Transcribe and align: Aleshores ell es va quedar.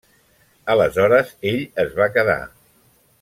Aleshores 0.75 1.33
ell 1.51 1.61
es 1.87 1.93
va 2.01 2.09
quedar. 2.17 2.39